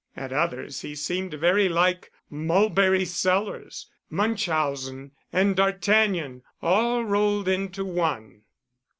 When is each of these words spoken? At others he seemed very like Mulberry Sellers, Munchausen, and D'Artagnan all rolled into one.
At 0.17 0.33
others 0.33 0.81
he 0.81 0.95
seemed 0.95 1.35
very 1.35 1.69
like 1.69 2.11
Mulberry 2.27 3.05
Sellers, 3.05 3.85
Munchausen, 4.09 5.11
and 5.31 5.55
D'Artagnan 5.55 6.41
all 6.59 7.05
rolled 7.05 7.47
into 7.47 7.85
one. 7.85 8.41